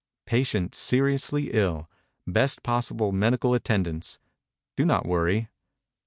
[0.25, 1.87] "Patient seriously ill.
[2.25, 4.17] Best possible medical attendance.
[4.75, 5.49] Do not worry."